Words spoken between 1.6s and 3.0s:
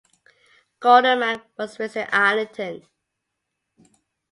raised in Islington.